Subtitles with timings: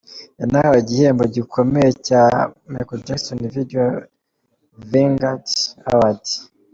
[0.39, 2.23] Yanahawe igihembo gikomeye cya
[2.71, 3.83] Michael Jackson Video
[4.89, 5.45] Vanguard
[5.91, 6.23] Award.